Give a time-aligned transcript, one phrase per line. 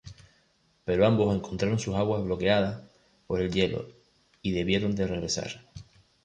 [0.83, 2.81] Pero ambos encontraron sus aguas bloqueadas
[3.27, 3.87] por el hielo
[4.41, 5.63] y debieron de regresar.